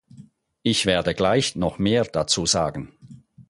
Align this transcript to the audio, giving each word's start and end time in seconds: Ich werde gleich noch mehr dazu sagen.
Ich 0.63 0.87
werde 0.87 1.13
gleich 1.13 1.55
noch 1.55 1.77
mehr 1.77 2.05
dazu 2.05 2.47
sagen. 2.47 2.91